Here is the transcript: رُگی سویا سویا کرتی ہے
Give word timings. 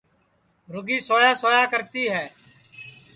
رُگی 0.73 0.97
سویا 1.07 1.31
سویا 1.41 1.63
کرتی 1.71 2.03
ہے 2.13 2.25